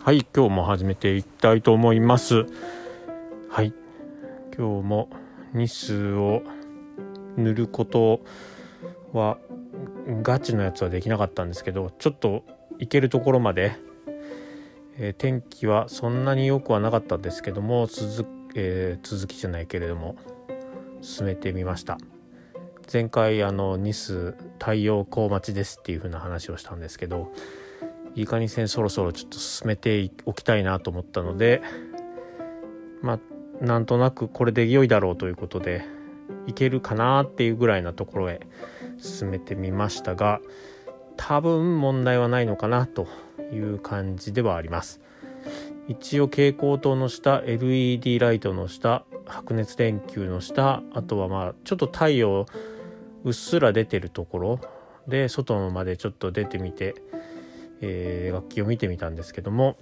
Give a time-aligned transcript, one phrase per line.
[0.00, 2.46] はい今日も始めていきたいと思います。
[3.50, 3.74] はい
[4.56, 5.10] 今日も
[5.52, 6.42] ニスを
[7.36, 8.20] 塗ること
[9.12, 9.38] は
[10.22, 12.44] ガチのやつはできなかったんですけどちょっと
[12.78, 13.76] 行けるところまで、
[14.96, 20.16] えー、天気はそんなに良くはなかったんですけども続,、えー、続きじゃないけれども
[21.02, 21.98] 進めてみました。
[22.90, 27.30] 前回あのニス太陽光待ちですっていう風な話をしたんですけど
[28.14, 31.62] いいかに線そろそろちょっと進めておきたいなと思ったので
[33.02, 35.84] まあなんとなくこれで良いだろうということで
[36.46, 38.40] いけるかなっていうぐらいなところへ
[38.98, 40.40] 進めてみましたが
[41.16, 43.08] 多分問題はないのかなと
[43.52, 45.00] いう感じではあります。
[45.88, 52.46] 一応蛍光灯の下 LED ライトの下白熱電球の下あとはまあちょっと太陽
[53.24, 54.60] うっすら出てるところ
[55.08, 56.94] で外までちょっと出てみて、
[57.80, 59.76] えー、楽器を見てみたんですけども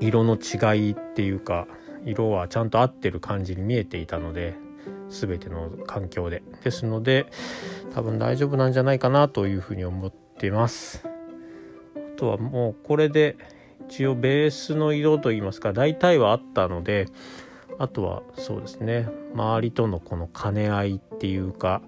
[0.00, 1.66] 色の違いっていうか
[2.04, 4.54] 色はちゃんと合ってる感じに見えていたので
[5.08, 6.42] 全ての環境で。
[6.62, 7.26] ですので
[7.94, 11.06] 多分大丈夫なんじゃないかなというふうに思ってます。
[11.96, 13.36] あとはもうこれで
[13.88, 17.06] 一応ベースの色といいますか大体はあったので
[17.78, 21.82] あとはそうですね周りとのこの兼ね合いっていうか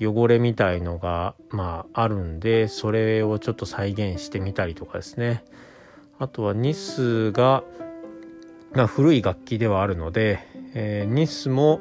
[0.00, 5.44] 汚れみたいのがまああるんでそれをちょっと再現してみたりとかですね
[6.18, 7.62] あとはニスが、
[8.72, 10.40] まあ、古い楽器ではあるので、
[10.74, 11.80] えー、ニスも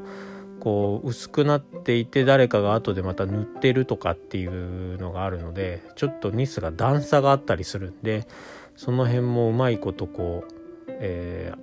[0.60, 8.28] こう薄くなっていて誰かが後でまた塗ってるとかっていうのがあるのでちょっとニスが段差があったりするんで
[8.76, 10.52] その辺もうまいことこう、
[10.90, 11.54] え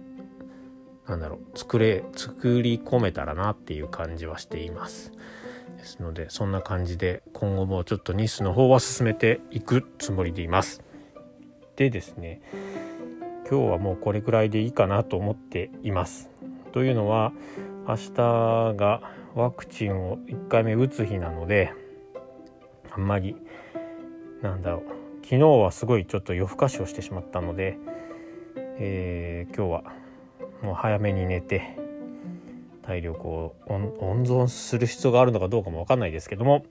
[1.06, 5.12] ー、なんだろう作れ作り込めたらなっていう感じはしています。
[5.82, 10.82] ですのでそんな感じで今後もちょっとニスの方は進めていくつもりでいます。
[11.76, 12.40] でですね
[13.50, 16.30] 今日はもうこれくらいでいいかなと思っています。
[16.72, 17.32] というのは
[17.86, 19.02] 明日が
[19.34, 21.72] ワクチンを1回目打つ日なので
[22.90, 23.36] あんまり
[24.40, 24.82] なんだろう
[25.24, 27.76] 昨日はすごいちょっと夜更かしをしてしまったので、
[28.78, 29.92] えー、今日は
[30.62, 31.81] もう早めに寝て
[32.82, 36.66] 体力を温存する必要があるのかどうかも分かんないですけども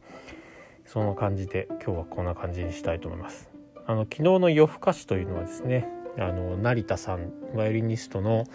[0.86, 3.50] その感じで今日はこんな感じにしたいと思います。
[3.88, 8.46] あの昨日の夜更かしというのはですねあの成田さんバイオリニストの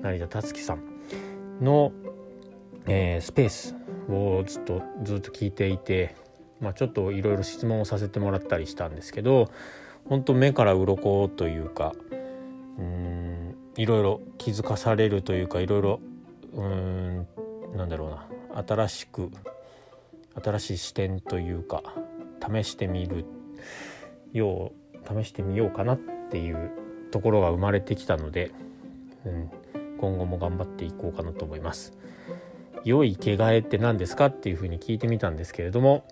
[0.00, 0.82] 成田達樹さん
[1.60, 1.92] の、
[2.86, 3.74] えー、スペース
[4.08, 6.14] をずっとずっと聞いていて、
[6.60, 9.50] まあ、ちょっといろいろ質問をさせてもらったりしたんですけど
[10.08, 11.94] 本当目から鱗というか
[12.78, 16.00] うんいろいろ気づかされるというかいろいろ
[16.56, 17.26] うん
[17.76, 18.26] なんだろうな
[18.66, 19.30] 新しく
[20.42, 21.82] 新しい視点というか
[22.40, 23.24] 試してみる
[24.32, 25.98] よう試してみようかなっ
[26.30, 26.70] ていう
[27.10, 28.50] ところが生まれてきたので、
[29.24, 29.50] うん、
[29.98, 31.92] 今後も頑張っていこうかなと思います。
[32.84, 36.04] 良い毛替えって何ですかっていうふうに聞いてみたんですけれども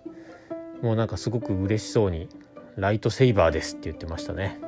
[0.81, 2.27] もうなんかすごく嬉しそうに
[2.75, 4.59] 「ライトセイバーです」って言ってましたね。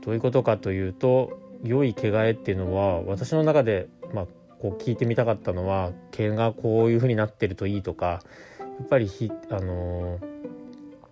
[0.00, 4.26] どういうことかというと良い毛替えっていうのは私の中で、まあ、
[4.60, 8.22] こう聞いてみたかったのは毛がこういう風になってるといいとか
[8.60, 10.18] やっぱりひあの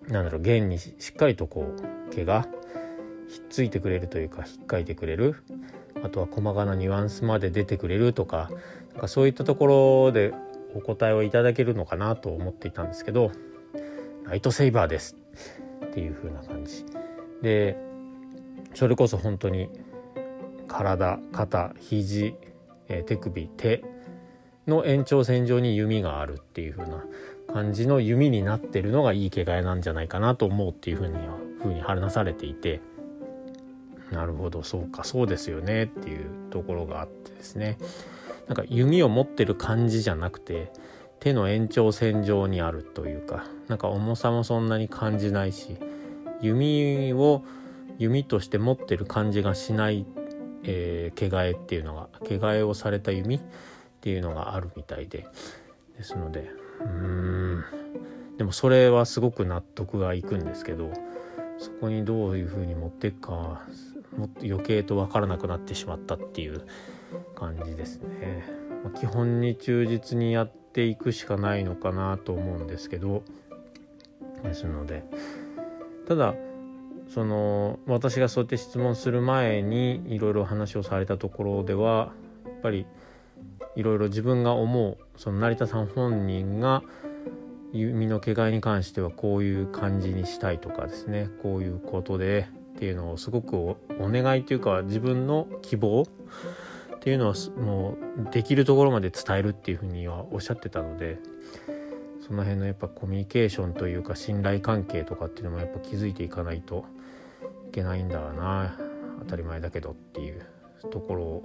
[0.09, 2.47] ー、なんだろう弦にしっかりとこう毛が
[3.29, 5.43] ひっついてくれるというかひっかいてくれる。
[6.03, 8.51] あとは細かなニュアンスまで出てくれるとか
[8.93, 10.35] なんかそういったところで
[10.75, 13.33] お答えをいただけるのかなと思っていたんですけど
[14.25, 15.17] ライトセイバーです。
[15.87, 16.85] っていう風な感じ。
[17.43, 17.77] で
[18.75, 19.71] それこそ本当に
[20.69, 22.35] 体肩肘
[22.89, 23.85] えー、手首手
[24.67, 27.05] の延長線上に弓があるっていう風な
[27.53, 31.17] 感じの弓になってるのがいい毛替えなんじゃないかなと思うっていう風に
[31.61, 32.81] 風に話されていて
[34.11, 37.77] なるほどそうかそうですよねっていうところがあってですね。
[38.47, 40.73] なんか弓を持ってる感じじゃなくて
[41.19, 45.77] 手の延長線上にあるというかなんか重さもそんなに感じないし
[46.41, 47.43] 弓を
[47.99, 50.26] 弓として持ってる感じがしないっ
[50.67, 53.41] えー、毛替えっていうのが毛替えをされた弓っ
[54.01, 55.27] ていうのがあるみたいで。
[55.97, 56.51] ですので
[56.85, 57.65] うん。
[58.37, 60.93] でもそれはすごく納得がいくんですけど
[61.57, 63.63] そこにどういうふうに持っていくか
[64.15, 66.67] もっと余計と分からなくなってしまったっていう
[67.35, 68.45] 感じですね。
[68.85, 73.23] まあ、基本に忠実にやっていくしかないのかなと思うんですけど。
[74.43, 75.03] ですので
[76.07, 76.35] ただ
[77.09, 82.13] その私がそうやって質問する前にいろいろ話をされたところでは
[82.45, 82.87] やっぱり
[83.77, 86.83] いろいろ自分が思うその成田さん本人が
[87.73, 97.97] 弓の毛替えに関してはこういう感じにしたいとかですねこういうことでっていうのをすごくお願いというか自分の希望っていうのはも
[98.29, 101.19] うできるところまで伝えるっていうふうにはおっしゃってたので
[102.27, 106.85] その辺のやっぱコミュニケーションというか信頼関係とかっていうのもやっぱ気づいていかないと
[107.69, 108.77] いけないんだな
[109.21, 110.45] 当たり前だけどっていう
[110.91, 111.43] ところ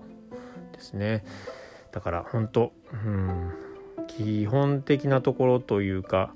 [0.74, 1.24] ですね。
[1.92, 3.52] だから本当うん
[4.08, 6.34] 基本的なところというか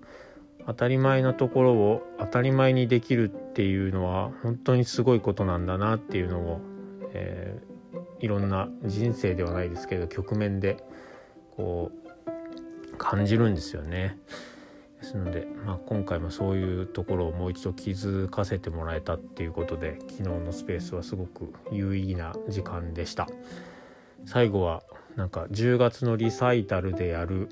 [0.67, 6.61] 当たり前なところを当たり前にできるっていうのは本当にすごいことなんだなっていうのを、
[7.13, 10.77] えー、いろんな人生ではないですけど局面で
[11.55, 12.04] こう
[12.95, 14.17] 感じるんですよね。
[14.99, 23.27] ですので、まあ、今回もそういうところをもう一度気づかせてもらえたっていうことで昨日のスペースはすごく有意義な時間でした。
[24.25, 24.83] 最後は
[25.15, 27.49] なんか10月のリサイタルでやる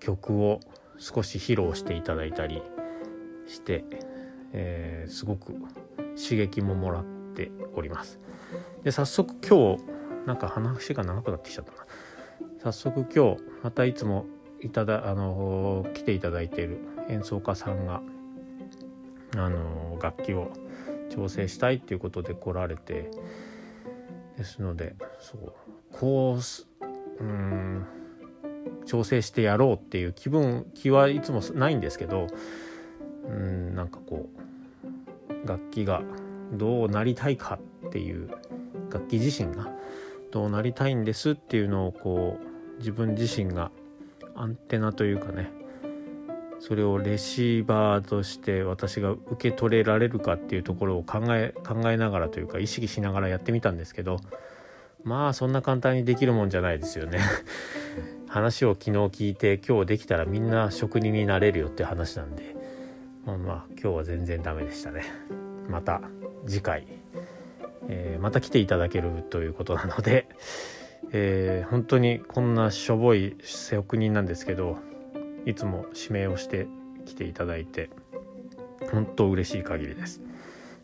[0.00, 0.60] 曲を
[0.98, 2.62] 少し披露していただいたり
[3.46, 3.84] して、
[4.52, 5.54] えー、すごく
[6.16, 7.04] 刺激ももらっ
[7.34, 8.18] ております。
[8.82, 9.82] で早速今日
[10.26, 11.78] なんか話が長くなってきちゃったな。
[12.62, 14.26] 早速今日またいつも
[14.60, 16.78] いただあの来ていただいている
[17.08, 18.00] 演奏家さんが
[19.36, 20.52] あの楽器を
[21.10, 23.10] 調整したいっていうことで来られて
[24.38, 25.52] ですのでそう
[25.90, 27.84] こううん
[28.86, 32.28] 調整してやろうっていう気分気はいつもないんですけど
[33.28, 34.28] うんなんかこ
[35.44, 36.02] う楽器が
[36.52, 38.30] どうなりたいかっていう
[38.92, 39.68] 楽器自身が
[40.30, 42.51] どうなりたいんですっていうのをこう
[42.82, 43.70] 自分自身が
[44.34, 45.50] アンテナというかね
[46.58, 54.18] それをレシーバーとして私が受け取れられるかっていうところを考え考えながらというか意識しながらやってみたんですけど
[55.04, 57.18] まあそんな簡単にできるもんじゃないですよね。
[58.28, 62.56] 話を昨日聞いて今日できたらみんな職人になれるよって話なんで
[63.26, 65.04] まあまあ今日は全然ダメでしたね。
[65.68, 66.00] また
[66.46, 66.86] 次回、
[67.88, 70.28] えー、また来ていただけるということなので、
[71.10, 74.78] えー、本当にこんなしょぼい職人なんですけど
[75.44, 76.66] いつも指名をして
[77.04, 77.90] 来ていただいて
[78.90, 80.20] 本当嬉しい限りです。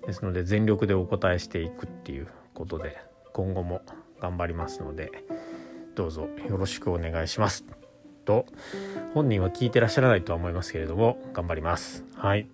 [0.07, 2.97] ですので全力でお答えしていくっていうことで
[3.33, 3.83] 今後も
[4.21, 5.11] 頑張りますので
[5.95, 7.65] どうぞよろしくお願いします。
[8.25, 8.47] と
[9.15, 12.05] 本人は聞いてらっしゃらないとは思いますけれども頑張ります。
[12.15, 12.47] はい。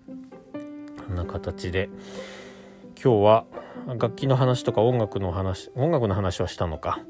[1.06, 1.90] こんな形で
[3.02, 3.44] 今日は
[3.86, 7.00] 楽器の話とか音楽の話音楽の話はしたのか。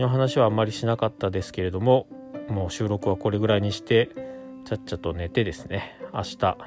[0.00, 2.06] の話はあんまりしなかったですけれども
[2.48, 4.10] もう収録はこれぐらいにして
[4.64, 5.98] ちゃっちゃと寝てですね。
[6.12, 6.58] 明日。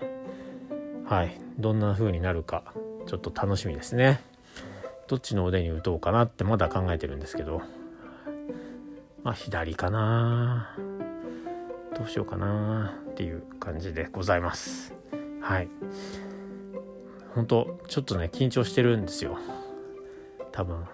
[1.06, 1.40] はい。
[1.60, 2.74] どんな風になるか
[3.08, 4.22] ちょっと楽しみですね。
[5.08, 7.62] どっちの腕に打とうかなってまだ考えてるんですけど。
[9.24, 10.76] まあ左かな。
[11.96, 14.96] どうしようかなっていう感じでございます。
[15.42, 15.70] はい。
[17.36, 19.38] 本当ちょっとね緊張してるんですよ。
[20.52, 20.86] 多分。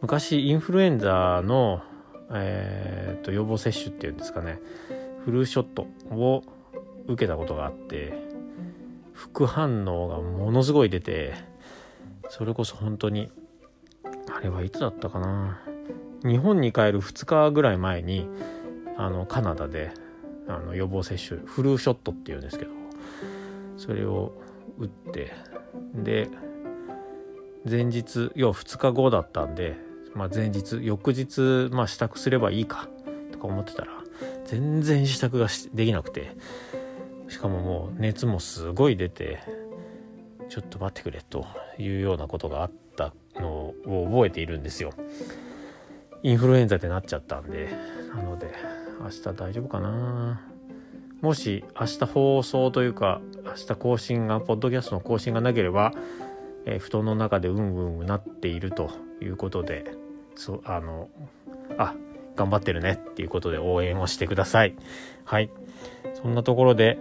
[0.00, 1.82] 昔インフルエンザの
[2.32, 4.60] えーと、予防接種っていうんですかね。
[5.24, 6.42] フルショットを
[7.06, 8.14] 受けたことがあって
[9.12, 11.34] 副反応がものすごい出て
[12.30, 13.30] それこそ本当に
[14.34, 15.60] あれはいつだったかな。
[16.22, 18.28] 日本に帰る2日ぐらい前に
[18.96, 19.90] あのカナダで
[20.46, 22.70] あの予防接種フルショットっていうんですけど
[23.78, 24.32] それを
[24.78, 25.32] 打って
[25.94, 26.28] で
[27.68, 32.88] 前日要は2日後だったんで、まあ、前日翌日、まあ、支度すればいいか
[33.32, 33.92] とか思ってたら
[34.44, 36.36] 全然支度ができなくて
[37.28, 39.40] しかももう熱もすごい出て
[40.48, 41.46] ちょっと待ってくれと
[41.78, 44.92] いうようなことがあったのを覚えているんですよ。
[46.22, 47.70] インフルエンザでなっちゃったんで
[48.14, 48.52] なので
[49.00, 50.42] 明日大丈夫かな
[51.22, 55.92] もし明日放送というか明日更新がポッドキャストの更新がなければ、
[56.66, 58.90] えー、布団の中でうんうんなっていると
[59.20, 59.94] いうことで
[60.34, 61.08] そあの
[61.78, 61.94] あ
[62.36, 64.74] 頑張ってるねっていうことで応援をしてください
[65.24, 65.50] はい
[66.14, 66.98] そんなところで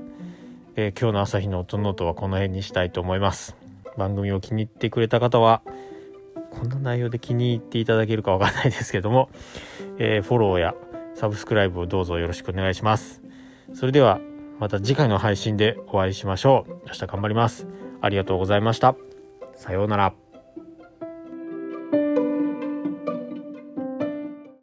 [0.82, 3.58] えー、今日の朝日の音ノートはこの辺にしたいと思います。
[3.98, 5.62] 番組を気に入ってくれた方は、
[6.51, 9.30] こんな内容で気に入っていただけるかわかんないですけども、
[9.98, 10.75] えー、フォローや
[11.16, 13.22] サブスクライブをどうぞよろしくお願いします。
[13.74, 14.22] それでは、
[14.58, 16.72] また次回の配信でお会いしましょう。
[16.88, 17.68] 明日頑張ります。
[18.00, 19.09] ありがとうございました。
[19.60, 20.29] さようなら。